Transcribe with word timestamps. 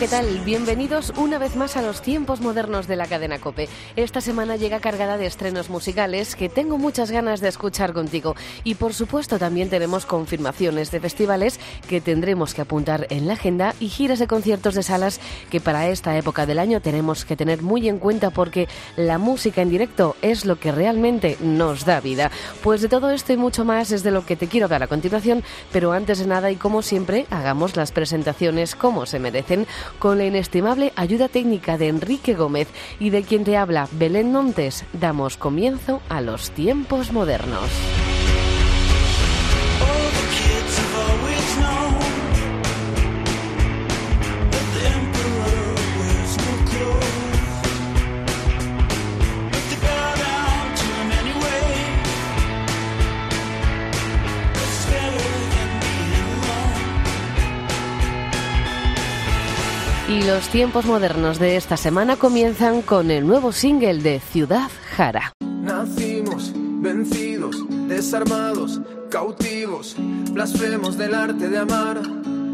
¿Qué 0.00 0.08
tal? 0.08 0.38
Bienvenidos 0.46 1.12
una 1.18 1.36
vez 1.36 1.56
más 1.56 1.76
a 1.76 1.82
los 1.82 2.00
tiempos 2.00 2.40
modernos 2.40 2.86
de 2.86 2.96
la 2.96 3.06
cadena 3.06 3.38
Cope. 3.38 3.68
Esta 3.96 4.22
semana 4.22 4.56
llega 4.56 4.80
cargada 4.80 5.18
de 5.18 5.26
estrenos 5.26 5.68
musicales 5.68 6.36
que 6.36 6.48
tengo 6.48 6.78
muchas 6.78 7.10
ganas 7.10 7.42
de 7.42 7.48
escuchar 7.48 7.92
contigo. 7.92 8.34
Y 8.64 8.76
por 8.76 8.94
supuesto 8.94 9.38
también 9.38 9.68
tenemos 9.68 10.06
confirmaciones 10.06 10.90
de 10.90 11.00
festivales 11.00 11.60
que 11.86 12.00
tendremos 12.00 12.54
que 12.54 12.62
apuntar 12.62 13.08
en 13.10 13.26
la 13.26 13.34
agenda 13.34 13.74
y 13.78 13.88
giras 13.88 14.18
de 14.18 14.26
conciertos 14.26 14.74
de 14.74 14.82
salas 14.82 15.20
que 15.50 15.60
para 15.60 15.88
esta 15.88 16.16
época 16.16 16.46
del 16.46 16.60
año 16.60 16.80
tenemos 16.80 17.26
que 17.26 17.36
tener 17.36 17.60
muy 17.60 17.86
en 17.86 17.98
cuenta 17.98 18.30
porque 18.30 18.68
la 18.96 19.18
música 19.18 19.60
en 19.60 19.68
directo 19.68 20.16
es 20.22 20.46
lo 20.46 20.58
que 20.58 20.72
realmente 20.72 21.36
nos 21.40 21.84
da 21.84 22.00
vida. 22.00 22.30
Pues 22.62 22.80
de 22.80 22.88
todo 22.88 23.10
esto 23.10 23.34
y 23.34 23.36
mucho 23.36 23.66
más 23.66 23.92
es 23.92 24.02
de 24.02 24.12
lo 24.12 24.24
que 24.24 24.36
te 24.36 24.46
quiero 24.46 24.66
dar 24.66 24.82
a 24.82 24.88
continuación, 24.88 25.44
pero 25.72 25.92
antes 25.92 26.20
de 26.20 26.26
nada 26.26 26.50
y 26.50 26.56
como 26.56 26.80
siempre, 26.80 27.26
hagamos 27.28 27.76
las 27.76 27.92
presentaciones 27.92 28.74
como 28.74 29.04
se 29.04 29.18
merecen 29.18 29.66
con 29.98 30.18
la 30.18 30.26
inestimable 30.26 30.92
ayuda 30.96 31.28
técnica 31.28 31.78
de 31.78 31.88
Enrique 31.88 32.34
Gómez 32.34 32.68
y 32.98 33.10
de 33.10 33.22
quien 33.22 33.44
te 33.44 33.56
habla 33.56 33.88
Belén 33.92 34.32
Montes, 34.32 34.84
damos 34.92 35.36
comienzo 35.36 36.00
a 36.08 36.20
los 36.20 36.50
tiempos 36.50 37.12
modernos. 37.12 37.99
Los 60.30 60.48
tiempos 60.48 60.86
modernos 60.86 61.40
de 61.40 61.56
esta 61.56 61.76
semana 61.76 62.14
comienzan 62.14 62.82
con 62.82 63.10
el 63.10 63.26
nuevo 63.26 63.50
single 63.50 63.98
de 63.98 64.20
Ciudad 64.20 64.70
Jara. 64.96 65.32
Nacimos 65.40 66.52
vencidos, 66.54 67.56
desarmados, 67.88 68.80
cautivos, 69.10 69.96
blasfemos 70.30 70.96
del 70.96 71.16
arte 71.16 71.48
de 71.48 71.58
amar, 71.58 72.00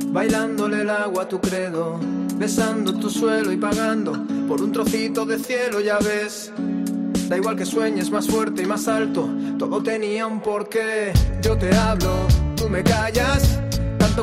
bailándole 0.06 0.80
el 0.80 0.91
agua 0.91 1.24
a 1.24 1.28
tu 1.28 1.38
credo, 1.38 2.00
besando 2.36 2.94
tu 2.94 3.10
suelo 3.10 3.52
y 3.52 3.58
pagando 3.58 4.24
por 4.48 4.62
un 4.62 4.72
trocito 4.72 5.27
de 5.27 5.38
cielo, 5.38 5.80
ya 5.80 5.98
ves. 5.98 6.50
Da 7.28 7.36
igual 7.36 7.56
que 7.56 7.66
sueñes 7.66 8.10
más 8.10 8.27
fuerte 8.27 8.62
y 8.62 8.66
más 8.66 8.88
alto, 8.88 9.28
todo 9.58 9.82
tenía 9.82 10.27
un 10.27 10.41
porqué. 10.41 11.12
Yo 11.42 11.58
te 11.58 11.77
hablo, 11.77 12.27
tú 12.56 12.70
me 12.70 12.82
callas 12.82 13.60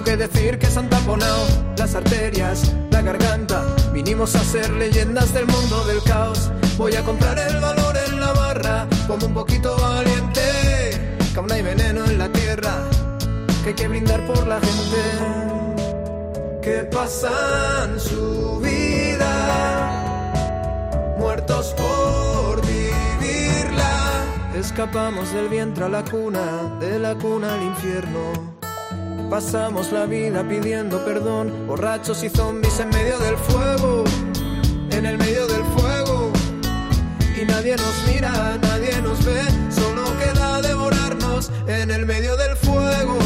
que 0.02 0.18
decir 0.18 0.58
que 0.58 0.66
se 0.66 0.80
han 0.80 0.90
taponado 0.90 1.46
las 1.78 1.94
arterias, 1.94 2.74
la 2.90 3.02
garganta. 3.02 3.64
Vinimos 3.94 4.34
a 4.36 4.40
ser 4.40 4.72
leyendas 4.72 5.34
del 5.34 5.46
mundo 5.46 5.86
del 5.86 6.02
caos. 6.04 6.50
Voy 6.78 6.96
a 6.96 7.04
comprar 7.04 7.38
el 7.38 7.60
valor 7.60 7.96
en 8.08 8.20
la 8.20 8.32
barra, 8.34 8.88
como 9.08 9.28
un 9.28 9.34
poquito 9.34 9.76
valiente. 9.78 10.42
Que 11.34 11.40
aún 11.40 11.52
hay 11.52 11.62
veneno 11.62 12.06
en 12.06 12.18
la 12.18 12.30
tierra, 12.30 12.74
que 13.64 13.70
hay 13.70 13.76
que 13.76 13.88
brindar 13.88 14.26
por 14.26 14.48
la 14.48 14.60
gente. 14.60 15.02
Que 16.64 16.84
pasan 16.86 18.00
su 18.00 18.62
vida, 18.64 19.34
muertos 21.20 21.76
por 21.78 22.66
vivirla. 22.66 24.24
Escapamos 24.56 25.32
del 25.34 25.50
vientre 25.50 25.86
a 25.86 25.90
la 25.90 26.04
cuna, 26.04 26.78
de 26.80 26.98
la 26.98 27.14
cuna 27.16 27.54
al 27.54 27.62
infierno. 27.62 28.53
Pasamos 29.34 29.92
la 29.92 30.06
vida 30.06 30.48
pidiendo 30.48 31.04
perdón, 31.04 31.66
borrachos 31.66 32.24
y 32.24 32.30
zombies 32.30 32.80
en 32.80 32.90
medio 32.90 33.18
del 33.18 33.36
fuego, 33.36 34.04
en 34.92 35.08
el 35.08 35.18
medio 35.18 35.48
del 35.48 35.64
fuego. 35.76 36.32
Y 37.42 37.44
nadie 37.44 37.76
nos 37.76 38.14
mira, 38.14 38.60
nadie 38.62 39.02
nos 39.02 39.26
ve, 39.26 39.42
solo 39.72 40.04
queda 40.20 40.62
devorarnos 40.62 41.52
en 41.66 41.90
el 41.90 42.06
medio 42.06 42.38
del 42.38 42.56
fuego. 42.58 43.18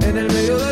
En 0.00 0.18
el 0.18 0.26
medio 0.26 0.58
del 0.58 0.71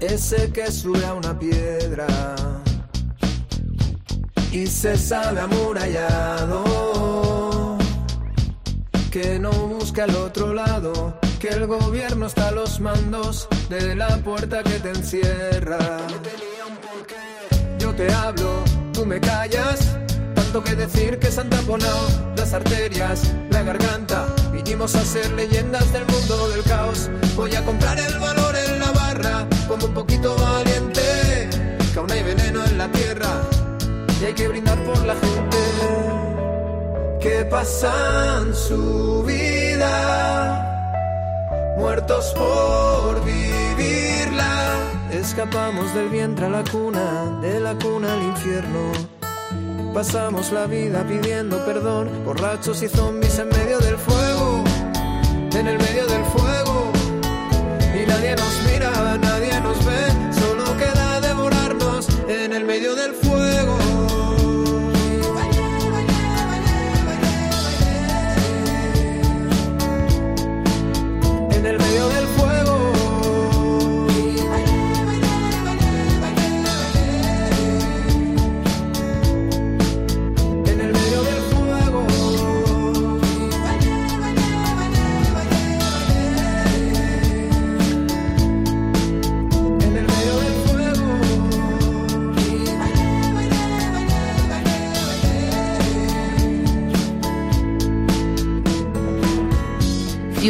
ese 0.00 0.50
que 0.52 0.70
sube 0.72 1.04
a 1.04 1.14
una 1.14 1.38
piedra 1.38 2.06
y 4.52 4.66
se 4.66 4.96
sabe 4.96 5.40
amurallado 5.40 6.64
que 9.10 9.38
no 9.38 9.50
busca 9.50 10.04
al 10.04 10.16
otro 10.16 10.54
lado 10.54 11.18
que 11.38 11.48
el 11.48 11.66
gobierno 11.66 12.26
está 12.26 12.48
a 12.48 12.52
los 12.52 12.80
mandos 12.80 13.48
de 13.68 13.94
la 13.94 14.18
puerta 14.18 14.62
que 14.62 14.78
te 14.78 14.90
encierra. 14.90 15.98
Yo 17.78 17.94
te 17.94 18.12
hablo 18.12 18.62
tú 18.92 19.06
me 19.06 19.20
callas 19.20 19.96
tanto 20.52 20.68
que 20.68 20.74
decir 20.74 21.20
que 21.20 21.30
se 21.30 21.40
han 21.40 21.48
taponado 21.48 22.08
las 22.36 22.52
arterias 22.52 23.22
la 23.50 23.62
garganta 23.62 24.26
vinimos 24.52 24.96
a 24.96 25.04
ser 25.04 25.30
leyendas 25.34 25.92
del 25.92 26.04
mundo 26.06 26.48
del 26.48 26.64
caos 26.64 27.08
voy 27.36 27.54
a 27.54 27.64
comprar 27.64 27.96
el 28.00 28.18
valor 28.18 28.56
en 28.56 28.80
la 28.80 28.90
barra 28.90 29.46
como 29.68 29.86
un 29.86 29.94
poquito 29.94 30.34
valiente, 30.34 31.48
que 31.92 31.98
aún 32.00 32.10
hay 32.10 32.24
veneno 32.24 32.64
en 32.64 32.78
la 32.78 32.90
tierra 32.90 33.28
y 34.20 34.24
hay 34.24 34.32
que 34.32 34.48
brindar 34.48 34.82
por 34.82 34.98
la 35.06 35.14
gente 35.14 35.56
que 37.20 37.44
pasan 37.44 38.52
su 38.52 39.22
vida, 39.22 39.86
muertos 41.78 42.34
por 42.34 43.24
vivirla. 43.24 44.78
Escapamos 45.12 45.94
del 45.94 46.08
vientre 46.08 46.46
a 46.46 46.48
la 46.48 46.64
cuna, 46.64 47.38
de 47.40 47.60
la 47.60 47.76
cuna 47.76 48.14
al 48.14 48.22
infierno. 48.22 49.19
Pasamos 49.94 50.52
la 50.52 50.66
vida 50.66 51.04
pidiendo 51.06 51.64
perdón, 51.66 52.08
borrachos 52.24 52.80
y 52.82 52.88
zombies 52.88 53.38
en 53.40 53.48
medio 53.48 53.78
del 53.80 53.98
fuego, 53.98 54.64
en 55.52 55.66
el 55.66 55.78
medio 55.78 56.06
del 56.06 56.24
fuego. 56.26 56.92
Y 57.92 58.06
nadie 58.06 58.36
nos 58.36 58.72
mira, 58.72 59.18
nadie 59.20 59.60
nos 59.60 59.84
ve, 59.84 60.29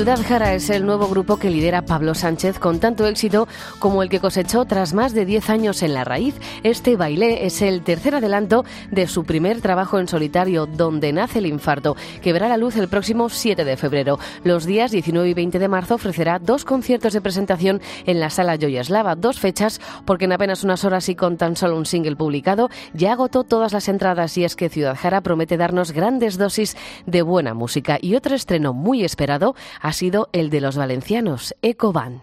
Ciudad 0.00 0.19
Jara 0.26 0.55
es 0.55 0.70
el 0.70 0.87
nuevo 0.87 1.08
grupo 1.08 1.37
que 1.37 1.50
lidera 1.50 1.82
Pablo 1.82 2.14
Sánchez 2.14 2.58
con 2.58 2.81
tanto 2.81 3.06
éxito 3.06 3.47
como 3.79 4.02
el 4.02 4.08
que 4.08 4.19
cosechó 4.19 4.64
tras 4.64 4.94
más 4.94 5.12
de 5.12 5.26
10 5.26 5.50
años 5.50 5.82
en 5.82 5.93
la 5.93 6.05
raíz. 6.05 6.37
Este 6.62 6.97
baile 6.97 7.44
es 7.44 7.61
el 7.61 7.82
tercer 7.82 8.14
adelanto 8.14 8.64
de 8.91 9.06
su 9.06 9.25
primer 9.25 9.61
trabajo 9.61 9.99
en 9.99 10.08
solitario, 10.08 10.64
Donde 10.64 11.12
nace 11.12 11.41
el 11.41 11.44
infarto, 11.44 11.99
que 12.23 12.32
verá 12.32 12.49
la 12.49 12.56
luz 12.56 12.76
el 12.76 12.88
próximo 12.88 13.29
7 13.29 13.62
de 13.62 13.76
febrero. 13.76 14.19
Los 14.43 14.64
días 14.64 14.91
19 14.91 15.29
y 15.29 15.35
20 15.35 15.58
de 15.58 15.69
marzo 15.69 15.97
ofrecerá 15.97 16.38
dos 16.38 16.64
conciertos 16.64 17.12
de 17.12 17.20
presentación 17.20 17.82
en 18.06 18.20
la 18.20 18.31
sala 18.31 18.56
Joyaslava, 18.58 19.17
dos 19.17 19.38
fechas 19.38 19.82
porque 20.06 20.25
en 20.25 20.32
apenas 20.32 20.64
unas 20.64 20.82
horas 20.87 21.11
y 21.11 21.14
con 21.14 21.37
tan 21.37 21.56
solo 21.56 21.76
un 21.76 21.85
single 21.85 22.17
publicado 22.17 22.70
ya 22.94 23.12
agotó 23.12 23.44
todas 23.44 23.75
las 23.75 23.87
entradas 23.87 24.38
y 24.38 24.44
es 24.44 24.56
que 24.56 24.70
Ciudad 24.70 24.97
Jara 24.99 25.20
promete 25.20 25.58
darnos 25.58 25.93
grandes 25.93 26.38
dosis 26.38 26.75
de 27.05 27.20
buena 27.20 27.52
música 27.52 27.99
y 28.00 28.14
otro 28.14 28.35
estreno 28.35 28.73
muy 28.73 29.05
esperado 29.05 29.55
ha 29.91 29.91
sido 30.00 30.31
el 30.32 30.49
de 30.49 30.62
los 30.62 30.79
valencianos, 30.79 31.55
Ecoban. 31.61 32.23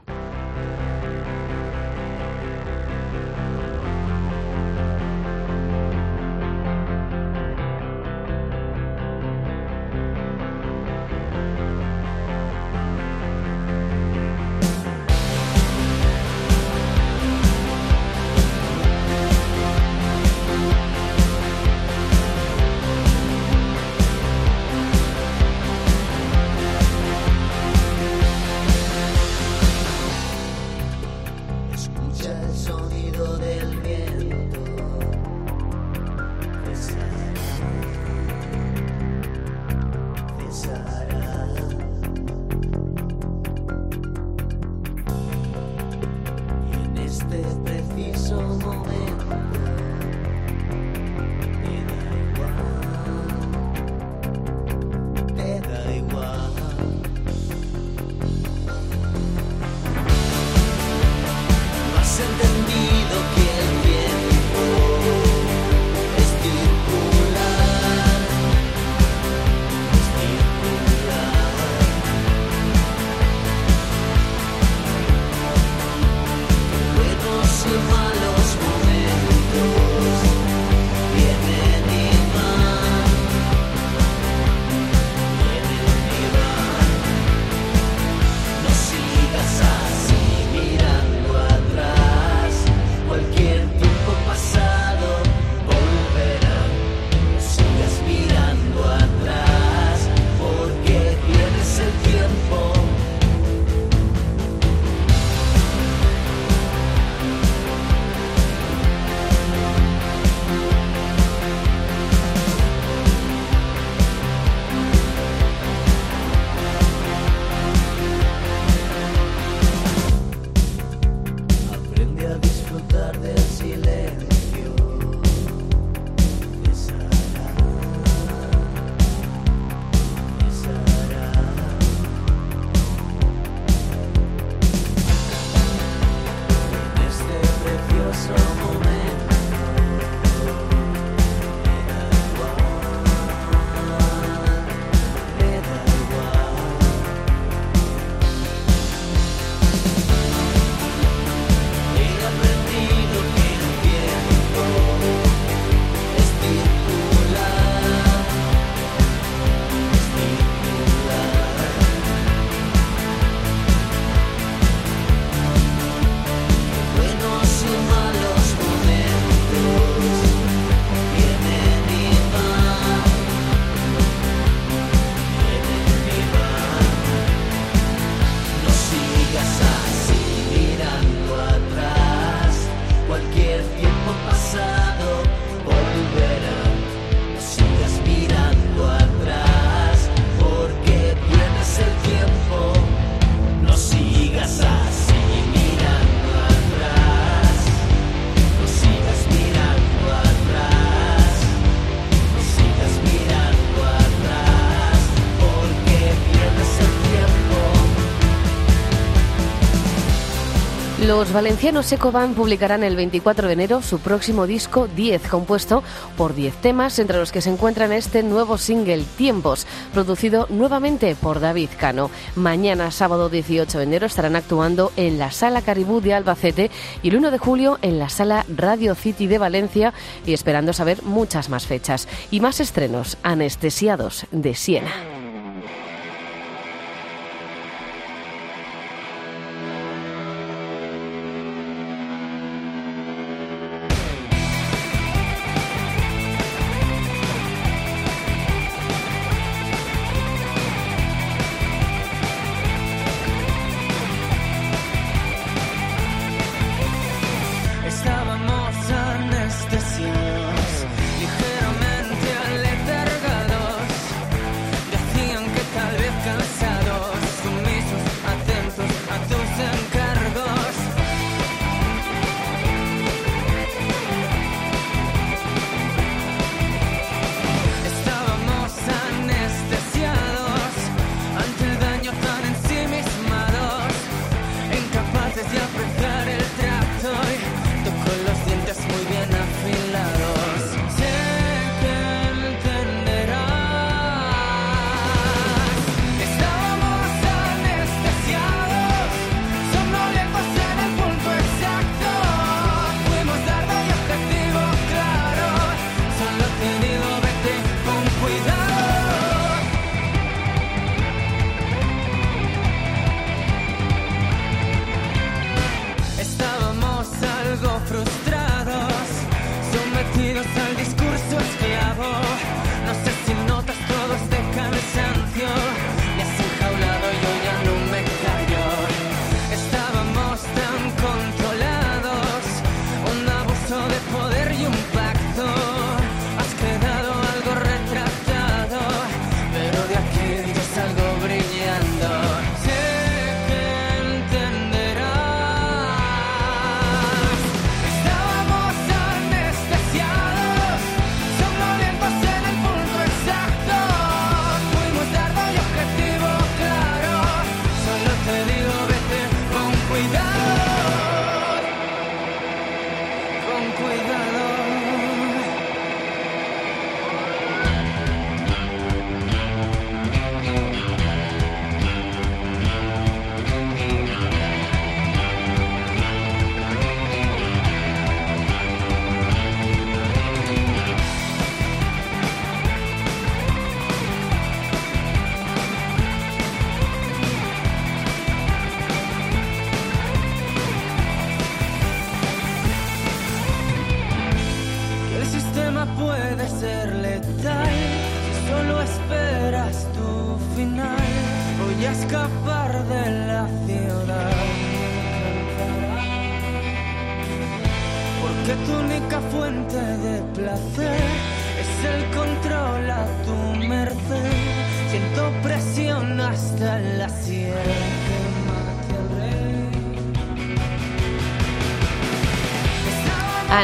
Los 211.27 211.34
valencianos 211.34 211.91
Ecoban 211.91 212.36
publicarán 212.36 212.86
el 212.86 212.96
24 212.96 213.48
de 213.48 213.53
enero 213.53 213.81
su 213.81 214.00
próximo 214.00 214.48
disco 214.48 214.88
10, 214.88 215.27
compuesto 215.27 215.84
por 216.15 216.34
10 216.34 216.55
temas, 216.62 217.00
entre 217.00 217.17
los 217.17 217.34
que 217.34 217.41
se 217.41 217.50
encuentran 217.50 217.91
este 217.91 218.24
nuevo 218.24 218.57
single 218.57 219.03
Tiempos, 219.17 219.67
producido 219.93 220.48
nuevamente 220.50 221.13
por 221.15 221.41
David 221.41 221.72
Cano. 221.77 222.10
Mañana, 222.38 222.91
sábado 222.91 223.27
18 223.27 223.77
de 223.77 223.84
enero, 223.84 224.05
estarán 224.05 224.38
actuando 224.38 224.93
en 224.96 225.19
la 225.19 225.31
Sala 225.31 225.62
Caribú 225.62 226.00
de 226.00 226.13
Albacete 226.13 226.72
y 227.03 227.10
el 227.10 227.17
1 227.17 227.31
de 227.31 227.39
julio 227.39 227.77
en 227.81 228.00
la 228.00 228.07
Sala 228.07 228.46
Radio 228.48 228.96
City 228.96 229.27
de 229.27 229.38
Valencia 229.38 229.93
y 230.25 230.31
esperando 230.31 230.72
saber 230.72 231.03
muchas 231.03 231.50
más 231.50 231.67
fechas 231.67 232.07
y 232.31 232.39
más 232.39 232.62
estrenos 232.62 233.17
anestesiados 233.22 234.27
de 234.31 234.55
Siena. 234.55 235.16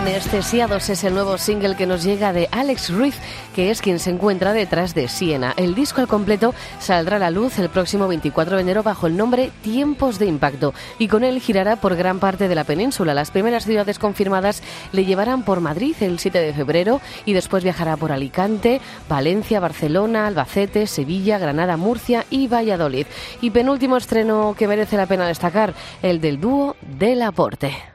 Anestesiados 0.04 0.90
es 0.90 1.06
el 1.06 1.14
nuevo 1.14 1.38
single 1.38 1.78
que 1.78 1.86
nos 1.86 2.04
llega 2.04 2.34
de 2.34 2.50
Alex 2.52 2.94
Ruiz, 2.94 3.16
que 3.56 3.72
es 3.72 3.82
quien 3.82 4.00
se 4.00 4.10
encuentra 4.10 4.52
detrás 4.52 4.94
de 4.94 5.08
Siena. 5.08 5.54
El 5.56 5.76
disco 5.76 6.02
al 6.02 6.10
completo 6.10 6.54
saldrá 6.80 7.16
a 7.16 7.20
la 7.20 7.32
luz 7.32 7.58
el 7.58 7.70
próximo 7.70 8.10
24 8.10 8.58
de 8.58 8.62
enero 8.62 8.84
bajo 8.84 9.08
el 9.08 9.16
nombre 9.16 9.50
Tiempos 9.62 10.20
de 10.20 10.26
Impacto 10.26 10.74
y 11.00 11.08
con 11.08 11.24
él 11.24 11.40
girará 11.40 11.78
por 11.78 11.96
gran 11.96 12.20
parte 12.20 12.50
de 12.50 12.56
la 12.56 12.66
península. 12.66 13.14
Las 13.14 13.32
primeras 13.32 13.64
ciudades 13.64 13.98
confirmadas 13.98 14.62
le 14.92 15.06
llevarán 15.06 15.44
por 15.44 15.62
Madrid 15.62 15.96
el 16.02 16.20
7 16.20 16.38
de 16.38 16.54
febrero 16.54 17.00
y 17.24 17.32
después 17.32 17.64
viajará 17.64 17.96
por 17.96 18.12
Alicante, 18.12 18.82
Valencia, 19.08 19.62
Barcelona, 19.62 20.28
Albacete, 20.28 20.86
Sevilla, 20.86 21.38
Granada, 21.38 21.78
Murcia 21.78 22.26
y 22.30 22.50
Valladolid. 22.50 23.08
Y 23.40 23.52
penúltimo 23.52 23.96
estreno 23.96 24.54
que 24.58 24.68
merece 24.68 24.98
la 24.98 25.08
pena 25.08 25.26
destacar, 25.28 25.74
el 26.02 26.20
del 26.20 26.42
dúo 26.42 26.76
Del 26.82 27.22
Aporte. 27.22 27.93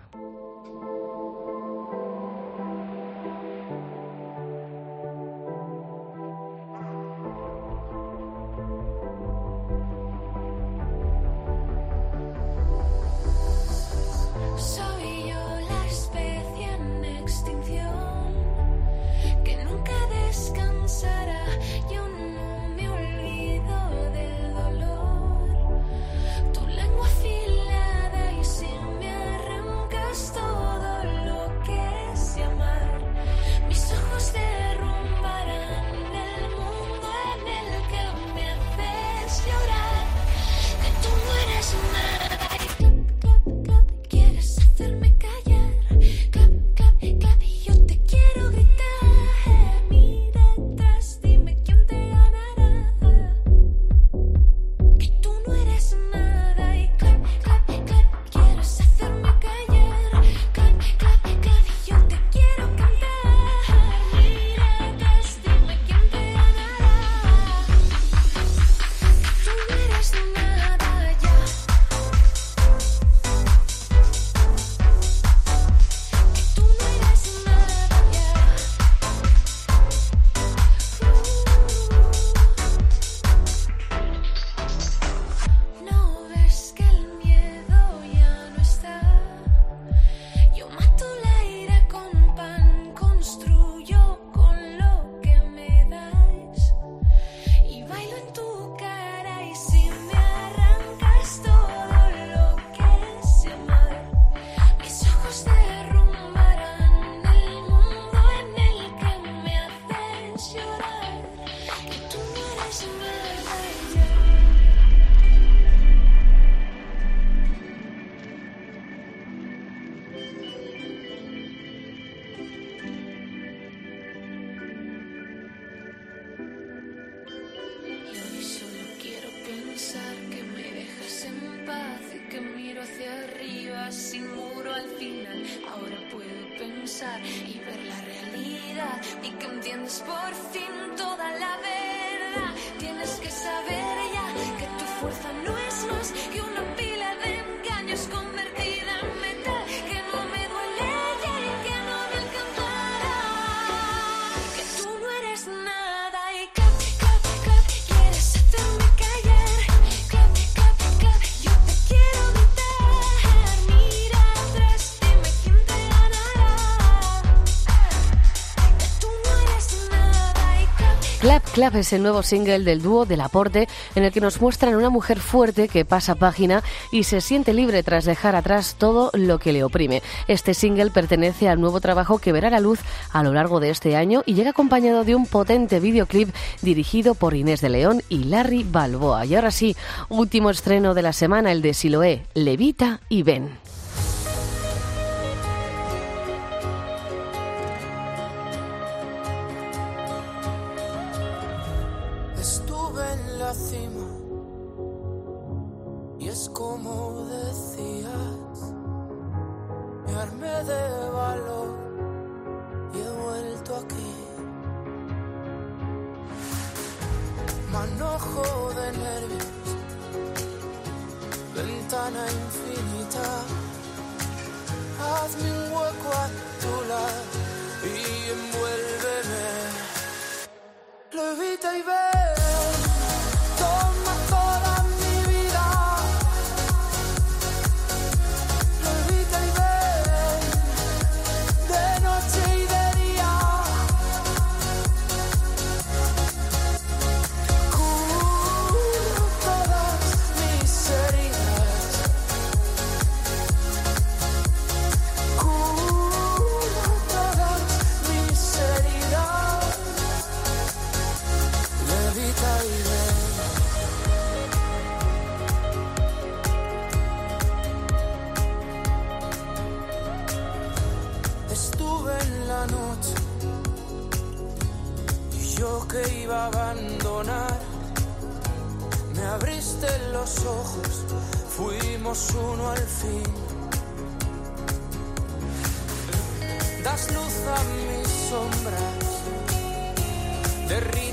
Clap, 171.18 171.44
Clap 171.52 171.74
es 171.76 171.92
el 171.92 172.02
nuevo 172.02 172.22
single 172.22 172.60
del 172.60 172.82
dúo 172.82 173.04
del 173.04 173.20
aporte 173.20 173.68
en 173.94 174.04
el 174.04 174.12
que 174.12 174.20
nos 174.20 174.40
muestran 174.40 174.74
una 174.74 174.90
mujer 174.90 175.20
fuerte 175.20 175.68
que 175.68 175.84
pasa 175.84 176.14
página 176.14 176.62
y 176.92 177.04
se 177.04 177.20
siente 177.20 177.52
libre 177.52 177.82
tras 177.82 178.04
dejar 178.04 178.36
atrás 178.36 178.76
todo 178.78 179.10
lo 179.14 179.38
que 179.38 179.52
le 179.52 179.64
oprime. 179.64 180.02
Este 180.26 180.54
single 180.54 180.90
pertenece 180.90 181.48
al 181.48 181.60
nuevo 181.60 181.80
trabajo 181.80 182.18
que 182.18 182.32
verá 182.32 182.50
la 182.50 182.60
luz 182.60 182.80
a 183.12 183.22
lo 183.22 183.32
largo 183.32 183.60
de 183.60 183.70
este 183.70 183.96
año 183.96 184.22
y 184.26 184.34
llega 184.34 184.50
acompañado 184.50 185.04
de 185.04 185.14
un 185.14 185.26
potente 185.26 185.80
videoclip 185.80 186.34
dirigido 186.62 187.14
por 187.14 187.34
Inés 187.34 187.60
de 187.60 187.70
León 187.70 188.02
y 188.08 188.24
Larry 188.24 188.64
Balboa. 188.64 189.24
Y 189.26 189.34
ahora 189.34 189.50
sí, 189.50 189.76
último 190.08 190.50
estreno 190.50 190.94
de 190.94 191.02
la 191.02 191.12
semana, 191.12 191.52
el 191.52 191.62
de 191.62 191.74
Siloé, 191.74 192.26
Levita 192.34 193.00
y 193.08 193.22
Ben. 193.22 193.67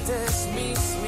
Derrites 0.08 0.48
mis 0.54 1.05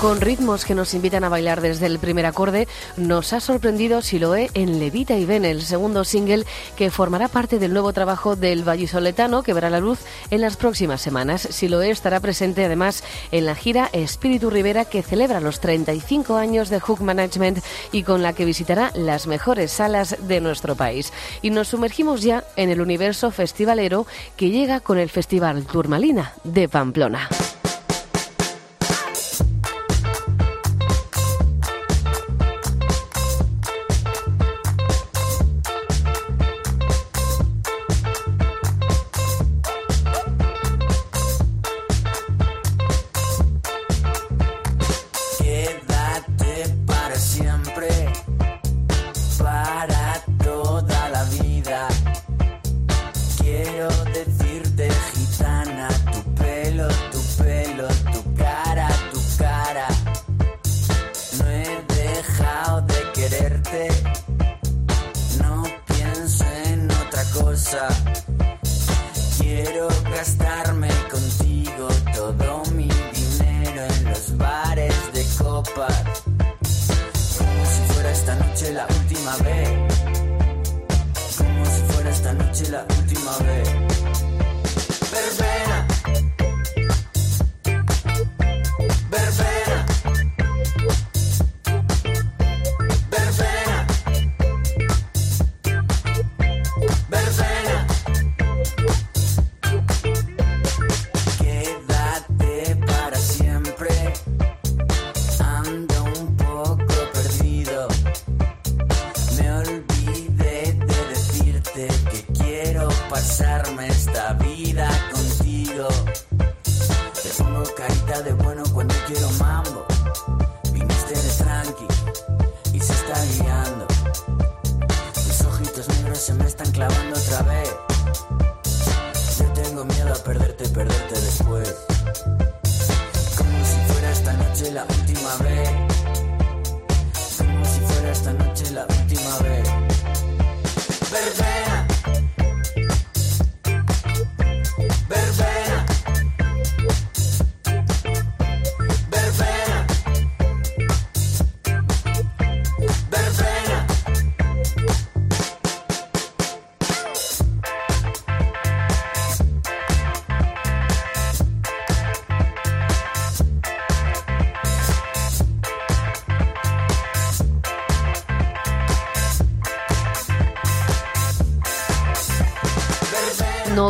Con 0.00 0.20
ritmos 0.20 0.64
que 0.64 0.76
nos 0.76 0.94
invitan 0.94 1.24
a 1.24 1.28
bailar 1.28 1.60
desde 1.60 1.86
el 1.86 1.98
primer 1.98 2.24
acorde, 2.24 2.68
nos 2.96 3.32
ha 3.32 3.40
sorprendido 3.40 4.00
Siloé 4.00 4.48
en 4.54 4.78
Levita 4.78 5.16
y 5.16 5.24
Ven, 5.24 5.44
el 5.44 5.62
segundo 5.62 6.04
single 6.04 6.44
que 6.76 6.92
formará 6.92 7.26
parte 7.26 7.58
del 7.58 7.72
nuevo 7.72 7.92
trabajo 7.92 8.36
del 8.36 8.62
vallisoletano 8.62 9.42
que 9.42 9.54
verá 9.54 9.70
la 9.70 9.80
luz 9.80 9.98
en 10.30 10.40
las 10.40 10.56
próximas 10.56 11.00
semanas. 11.00 11.48
Siloé 11.50 11.90
estará 11.90 12.20
presente 12.20 12.64
además 12.64 13.02
en 13.32 13.44
la 13.44 13.56
gira 13.56 13.90
Espíritu 13.92 14.50
Rivera 14.50 14.84
que 14.84 15.02
celebra 15.02 15.40
los 15.40 15.58
35 15.58 16.36
años 16.36 16.68
de 16.68 16.78
Hook 16.78 17.00
Management 17.00 17.58
y 17.90 18.04
con 18.04 18.22
la 18.22 18.34
que 18.34 18.44
visitará 18.44 18.92
las 18.94 19.26
mejores 19.26 19.72
salas 19.72 20.16
de 20.28 20.40
nuestro 20.40 20.76
país. 20.76 21.12
Y 21.42 21.50
nos 21.50 21.68
sumergimos 21.68 22.22
ya 22.22 22.44
en 22.54 22.70
el 22.70 22.80
universo 22.80 23.32
festivalero 23.32 24.06
que 24.36 24.50
llega 24.50 24.78
con 24.78 24.98
el 24.98 25.08
Festival 25.08 25.64
Turmalina 25.64 26.34
de 26.44 26.68
Pamplona. 26.68 27.28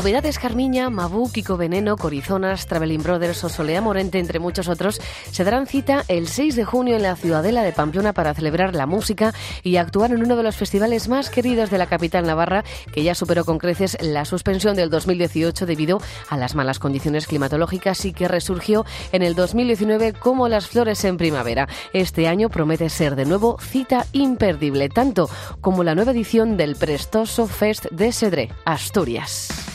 Novedades 0.09 0.39
Carmiña, 0.39 0.89
Mabú, 0.89 1.31
Kiko 1.31 1.59
Veneno, 1.59 1.99
Corizonas, 1.99 2.67
Traveling 2.67 3.03
Brothers 3.03 3.45
o 3.45 3.51
Solea 3.51 3.83
Morente, 3.83 4.19
entre 4.19 4.39
muchos 4.39 4.67
otros, 4.67 5.03
se 5.31 5.45
darán 5.45 5.67
cita 5.67 6.03
el 6.09 6.29
6 6.29 6.57
de 6.57 6.65
junio 6.65 6.97
en 6.97 7.03
la 7.03 7.15
Ciudadela 7.15 7.63
de 7.63 7.75
Pamplona 7.75 8.15
para 8.15 8.33
celebrar 8.33 8.75
la 8.75 8.87
música 8.87 9.35
y 9.63 9.77
actuar 9.77 10.13
en 10.13 10.23
uno 10.23 10.37
de 10.37 10.43
los 10.43 10.57
festivales 10.57 11.09
más 11.09 11.29
queridos 11.29 11.69
de 11.69 11.77
la 11.77 11.89
capital 11.89 12.27
navarra, 12.27 12.65
que 12.91 13.03
ya 13.03 13.15
superó 13.15 13.45
con 13.45 13.59
creces 13.59 13.99
la 14.01 14.25
suspensión 14.25 14.77
del 14.77 14.89
2018 14.89 15.67
debido 15.67 16.01
a 16.31 16.39
las 16.39 16.55
malas 16.55 16.79
condiciones 16.79 17.27
climatológicas 17.27 18.07
y 18.07 18.15
que 18.15 18.29
resurgió 18.29 18.87
en 19.13 19.23
el 19.23 19.35
2019 19.35 20.15
como 20.15 20.49
las 20.49 20.69
flores 20.69 21.05
en 21.05 21.19
primavera. 21.19 21.69
Este 21.93 22.29
año 22.29 22.49
promete 22.49 22.89
ser 22.89 23.15
de 23.15 23.27
nuevo 23.27 23.59
cita 23.61 24.07
imperdible, 24.13 24.89
tanto 24.89 25.29
como 25.61 25.85
la 25.85 25.95
nueva 25.95 26.13
edición 26.13 26.57
del 26.57 26.77
prestoso 26.77 27.47
Fest 27.47 27.91
de 27.91 28.11
Sedré, 28.11 28.49
Asturias. 28.65 29.69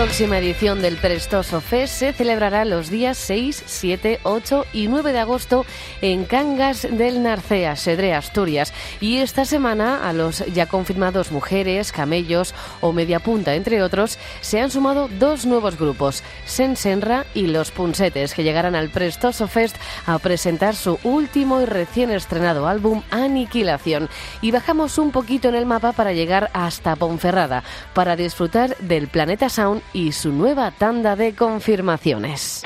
Próxima 0.00 0.38
edición 0.38 0.80
del 0.80 0.96
Prestoso 0.96 1.60
Fest 1.60 1.98
se 1.98 2.14
celebrará 2.14 2.64
los 2.64 2.88
días 2.88 3.18
6, 3.18 3.64
7, 3.66 4.20
8 4.22 4.64
y 4.72 4.88
9 4.88 5.12
de 5.12 5.18
agosto 5.18 5.66
en 6.00 6.24
Cangas 6.24 6.88
del 6.90 7.22
Narcea, 7.22 7.76
Sedre, 7.76 8.14
Asturias. 8.14 8.72
Y 9.02 9.18
esta 9.18 9.44
semana 9.44 10.08
a 10.08 10.14
los 10.14 10.38
ya 10.54 10.64
confirmados 10.64 11.32
Mujeres, 11.32 11.92
Camellos 11.92 12.54
o 12.80 12.92
Mediapunta, 12.92 13.54
entre 13.54 13.82
otros, 13.82 14.18
se 14.40 14.62
han 14.62 14.70
sumado 14.70 15.10
dos 15.18 15.44
nuevos 15.44 15.78
grupos, 15.78 16.22
Sensenra 16.46 17.26
y 17.34 17.48
Los 17.48 17.70
Punsetes, 17.70 18.32
que 18.32 18.42
llegarán 18.42 18.76
al 18.76 18.88
Prestoso 18.88 19.48
Fest 19.48 19.76
a 20.06 20.18
presentar 20.18 20.76
su 20.76 20.98
último 21.04 21.60
y 21.60 21.66
recién 21.66 22.10
estrenado 22.10 22.66
álbum 22.68 23.02
Aniquilación. 23.10 24.08
Y 24.40 24.50
bajamos 24.50 24.96
un 24.96 25.10
poquito 25.10 25.50
en 25.50 25.56
el 25.56 25.66
mapa 25.66 25.92
para 25.92 26.14
llegar 26.14 26.48
hasta 26.54 26.96
Ponferrada, 26.96 27.64
para 27.92 28.16
disfrutar 28.16 28.78
del 28.78 29.06
Planeta 29.08 29.50
Sound 29.50 29.82
y 29.92 30.12
su 30.12 30.32
nueva 30.32 30.70
tanda 30.70 31.16
de 31.16 31.34
confirmaciones. 31.34 32.62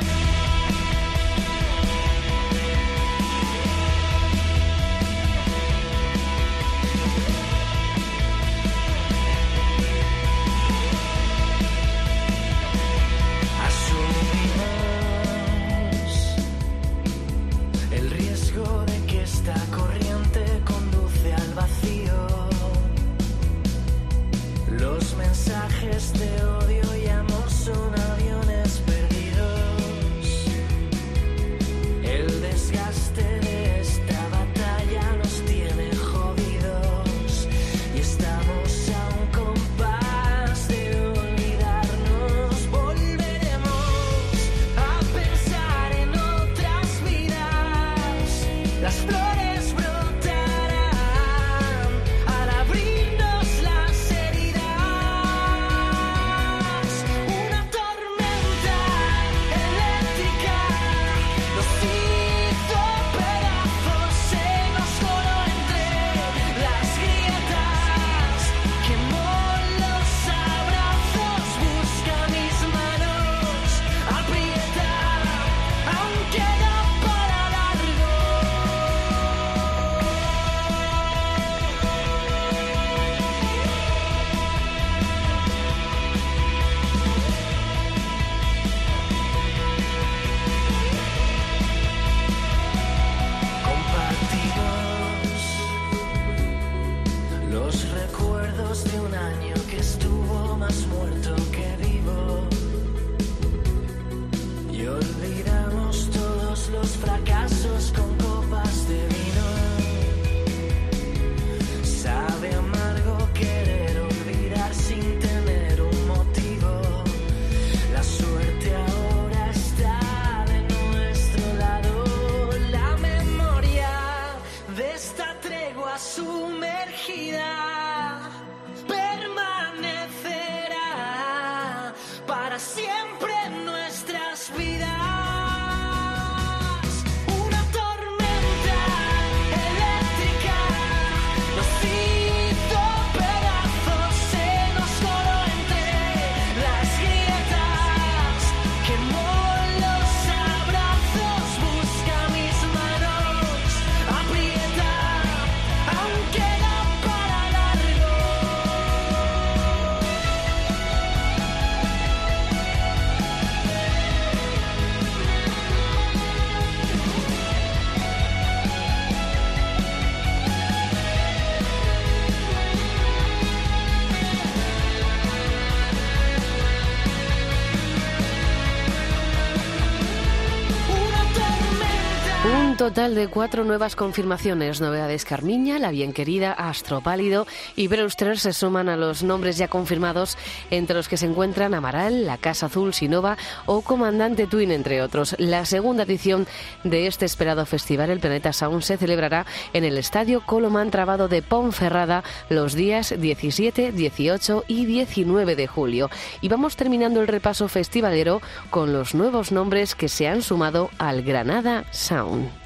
Total 182.78 183.14
de 183.14 183.28
cuatro 183.28 183.62
nuevas 183.62 183.94
confirmaciones. 183.94 184.80
Novedades 184.80 185.24
Carmiña, 185.24 185.78
La 185.78 185.92
Bien 185.92 186.12
Querida, 186.12 186.52
Astro 186.52 187.02
Pálido 187.02 187.46
y 187.76 187.86
Brewster 187.86 188.36
se 188.36 188.52
suman 188.52 188.88
a 188.88 188.96
los 188.96 189.22
nombres 189.22 189.56
ya 189.56 189.68
confirmados, 189.68 190.36
entre 190.70 190.96
los 190.96 191.06
que 191.06 191.16
se 191.16 191.26
encuentran 191.26 191.72
Amaral, 191.72 192.26
La 192.26 192.36
Casa 192.36 192.66
Azul, 192.66 192.92
Sinova 192.92 193.38
o 193.66 193.82
Comandante 193.82 194.48
Twin, 194.48 194.72
entre 194.72 195.02
otros. 195.02 195.36
La 195.38 195.64
segunda 195.66 196.02
edición 196.02 196.48
de 196.82 197.06
este 197.06 197.26
esperado 197.26 197.64
festival, 197.64 198.10
el 198.10 198.18
Planeta 198.18 198.52
Sound, 198.52 198.82
se 198.82 198.96
celebrará 198.96 199.46
en 199.72 199.84
el 199.84 199.96
Estadio 199.96 200.40
Colomán 200.44 200.90
Trabado 200.90 201.28
de 201.28 201.42
Ponferrada 201.42 202.24
los 202.48 202.74
días 202.74 203.14
17, 203.16 203.92
18 203.92 204.64
y 204.66 204.84
19 204.84 205.54
de 205.54 205.66
julio. 205.68 206.10
Y 206.40 206.48
vamos 206.48 206.74
terminando 206.74 207.20
el 207.20 207.28
repaso 207.28 207.68
festivalero 207.68 208.42
con 208.70 208.92
los 208.92 209.14
nuevos 209.14 209.52
nombres 209.52 209.94
que 209.94 210.08
se 210.08 210.26
han 210.26 210.42
sumado 210.42 210.90
al 210.98 211.22
Granada 211.22 211.84
Sound. 211.92 212.64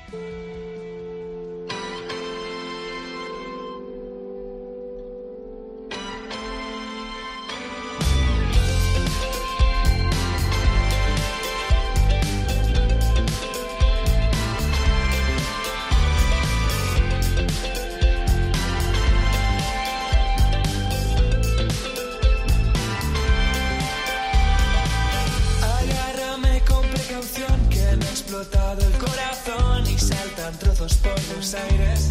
Explotado 28.41 28.87
el 28.87 28.93
corazón 28.99 29.87
y 29.91 29.99
saltan 29.99 30.57
trozos 30.59 30.95
por 30.95 31.37
los 31.37 31.55
aires. 31.55 32.11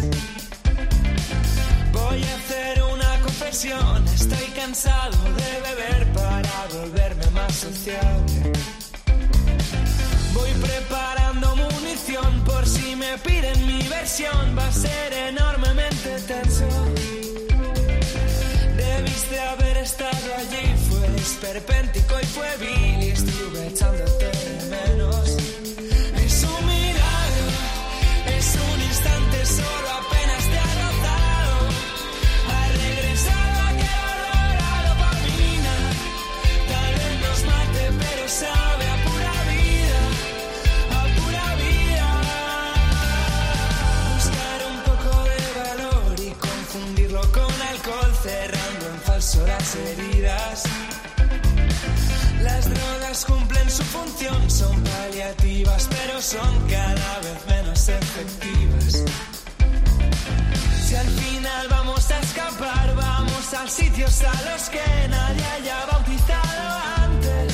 Voy 1.92 2.22
a 2.22 2.36
hacer 2.36 2.82
una 2.82 3.20
confesión, 3.20 4.06
estoy 4.08 4.46
cansado 4.54 5.16
de 5.24 5.50
beber 5.68 6.12
para 6.12 6.66
volverme 6.74 7.30
más 7.30 7.54
sociable. 7.54 8.52
Voy 10.34 10.50
preparando 10.60 11.56
munición 11.56 12.44
por 12.44 12.66
si 12.66 12.94
me 12.94 13.16
piden 13.18 13.66
mi 13.66 13.82
versión, 13.88 14.56
va 14.56 14.66
a 14.66 14.72
ser 14.72 15.12
enormemente 15.12 16.20
tenso. 16.26 16.68
Debiste 18.76 19.40
haber 19.40 19.78
estado 19.78 20.34
allí, 20.36 20.74
fue 20.90 21.16
esperpéntico 21.16 22.20
y 22.20 22.26
pueblil 22.26 23.02
y 23.02 23.10
estuve 23.12 23.68
echándote 23.68 24.37
las 49.36 49.76
heridas. 49.76 50.62
Las 52.42 52.64
drogas 52.64 53.24
cumplen 53.26 53.70
su 53.70 53.82
función, 53.84 54.50
son 54.50 54.82
paliativas, 54.82 55.86
pero 55.90 56.22
son 56.22 56.66
cada 56.68 57.18
vez 57.20 57.46
menos 57.46 57.88
efectivas. 57.88 59.04
Si 60.86 60.94
al 60.96 61.06
final 61.06 61.68
vamos 61.68 62.10
a 62.10 62.20
escapar, 62.20 62.94
vamos 62.96 63.52
a 63.52 63.68
sitios 63.68 64.22
a 64.22 64.50
los 64.50 64.70
que 64.70 65.08
nadie 65.10 65.44
haya 65.56 65.86
bautizado 65.92 66.78
antes. 66.96 67.52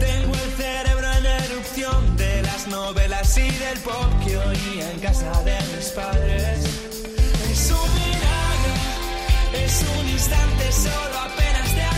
Tengo 0.00 0.34
el 0.34 0.50
cerebro 0.56 1.12
en 1.12 1.26
erupción 1.26 2.16
de 2.16 2.42
las 2.42 2.66
novelas 2.66 3.38
y 3.38 3.50
del 3.50 3.78
pop 3.80 4.10
que 4.24 4.36
oía 4.36 4.90
en 4.90 4.98
casa 4.98 5.30
de 5.44 5.58
mis 5.76 5.88
padres. 5.90 6.64
Es 7.52 7.70
un 7.70 8.11
es 9.72 9.84
un 10.00 10.08
instante 10.08 10.72
solo 10.72 11.18
apenas 11.18 11.74
te 11.74 11.91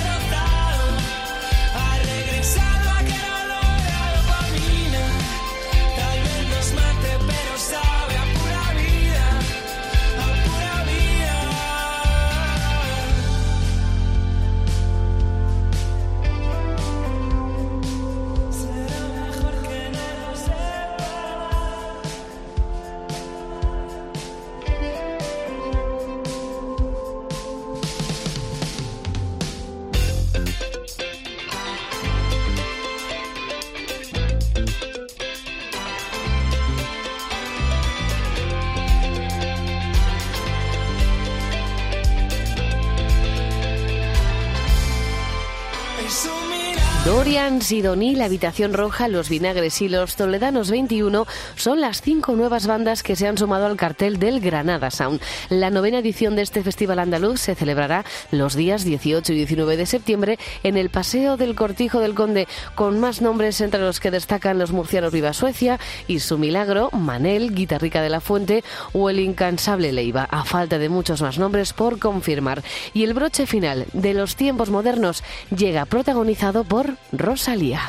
Dorian, 47.04 47.60
Sidoní, 47.60 48.14
La 48.16 48.24
Habitación 48.24 48.72
Roja, 48.72 49.08
Los 49.08 49.28
Vinagres 49.28 49.82
y 49.82 49.90
Los 49.90 50.16
Toledanos 50.16 50.70
21 50.70 51.26
son 51.54 51.82
las 51.82 52.00
cinco 52.00 52.32
nuevas 52.32 52.66
bandas 52.66 53.02
que 53.02 53.14
se 53.14 53.28
han 53.28 53.36
sumado 53.36 53.66
al 53.66 53.76
cartel 53.76 54.18
del 54.18 54.40
Granada 54.40 54.90
Sound. 54.90 55.20
La 55.50 55.68
novena 55.68 55.98
edición 55.98 56.34
de 56.34 56.40
este 56.40 56.62
festival 56.62 56.98
andaluz 56.98 57.40
se 57.40 57.54
celebrará 57.54 58.06
los 58.30 58.54
días 58.54 58.84
18 58.84 59.34
y 59.34 59.36
19 59.36 59.76
de 59.76 59.84
septiembre 59.84 60.38
en 60.62 60.78
el 60.78 60.88
Paseo 60.88 61.36
del 61.36 61.54
Cortijo 61.54 62.00
del 62.00 62.14
Conde, 62.14 62.48
con 62.74 62.98
más 62.98 63.20
nombres 63.20 63.60
entre 63.60 63.80
los 63.80 64.00
que 64.00 64.10
destacan 64.10 64.58
los 64.58 64.72
murcianos 64.72 65.12
Viva 65.12 65.34
Suecia 65.34 65.78
y 66.08 66.20
Su 66.20 66.38
Milagro, 66.38 66.88
Manel, 66.92 67.54
Guitarrica 67.54 68.00
de 68.00 68.08
la 68.08 68.22
Fuente 68.22 68.64
o 68.94 69.10
el 69.10 69.20
incansable 69.20 69.92
Leiva, 69.92 70.26
a 70.30 70.46
falta 70.46 70.78
de 70.78 70.88
muchos 70.88 71.20
más 71.20 71.38
nombres 71.38 71.74
por 71.74 71.98
confirmar. 71.98 72.62
Y 72.94 73.04
el 73.04 73.12
broche 73.12 73.44
final 73.46 73.84
de 73.92 74.14
los 74.14 74.36
tiempos 74.36 74.70
modernos 74.70 75.22
llega 75.54 75.84
protagonizado 75.84 76.64
por 76.64 76.93
Rosalía. 77.12 77.80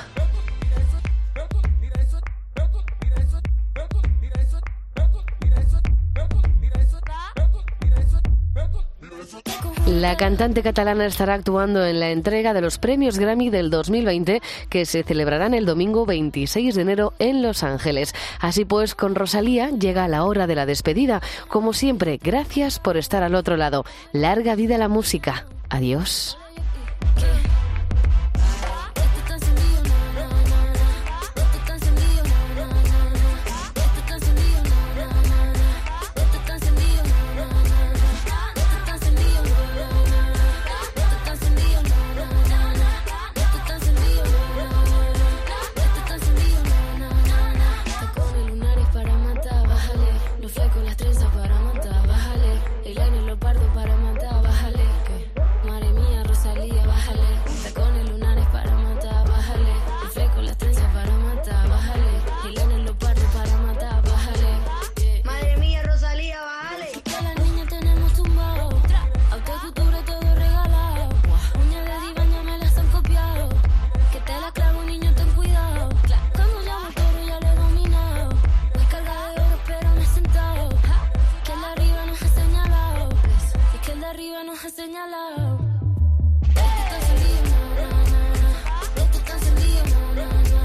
La 9.88 10.18
cantante 10.18 10.63
catalana 10.63 11.06
estará 11.06 11.36
actuando 11.36 11.86
en 11.86 12.00
la 12.00 12.10
entrega 12.10 12.54
de 12.54 12.62
los 12.62 12.80
premios 12.80 13.20
Grammy 13.20 13.50
del 13.50 13.70
2020 13.70 14.41
que 14.68 14.86
se 14.86 15.04
celebrarán 15.04 15.54
el 15.54 15.65
domingo 15.65 16.06
26 16.06 16.74
de 16.76 16.82
enero 16.82 17.13
en 17.20 17.44
Los 17.44 17.63
Ángeles. 17.63 18.13
Así 18.39 18.65
pues, 18.65 18.96
con 18.96 19.13
Rosalía 19.13 19.70
llega 19.70 20.08
la 20.08 20.26
hora 20.26 20.48
de 20.48 20.56
la 20.56 20.65
despedida. 20.65 21.22
Como 21.48 21.74
siempre, 21.74 22.20
gracias 22.22 22.80
por 22.80 22.98
estar 22.98 23.22
al 23.22 23.36
otro 23.36 23.58
lado. 23.58 23.86
Larga 24.12 24.56
vida 24.56 24.78
la 24.78 24.88
música. 24.88 25.46
Adiós. 25.70 26.38
Nos 84.45 84.63
ha 84.63 84.69
señalado. 84.69 85.60
Esto 86.43 86.60
está 86.84 86.95
encendido, 86.97 87.51
na, 87.81 87.89
na, 88.13 88.21
na. 88.41 88.51
Esto 89.03 89.17
está 89.17 89.34
encendido, 89.34 89.99
na, 90.15 90.27
na, 90.27 90.41
na, 90.43 90.64